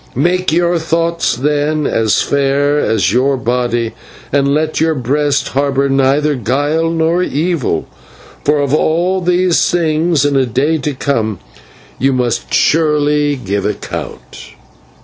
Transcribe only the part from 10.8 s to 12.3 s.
come, you